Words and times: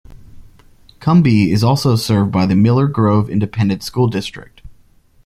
Cumby 0.99 1.49
is 1.51 1.63
also 1.63 1.95
served 1.95 2.31
by 2.31 2.47
the 2.47 2.55
Miller 2.55 2.87
Grove 2.87 3.29
Independent 3.29 3.83
School 3.83 4.07
District. 4.07 4.63